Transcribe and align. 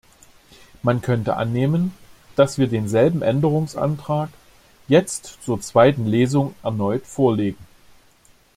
Man 0.81 1.01
könnte 1.03 1.35
annehmen, 1.37 1.91
dass 2.35 2.57
wir 2.57 2.65
denselben 2.65 3.21
Änderungsantrag 3.21 4.31
jetzt 4.87 5.37
zur 5.43 5.61
zweiten 5.61 6.07
Lesung 6.07 6.55
erneut 6.63 7.05
vorlegen. 7.05 7.59